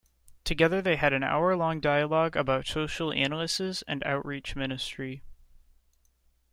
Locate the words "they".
0.81-0.95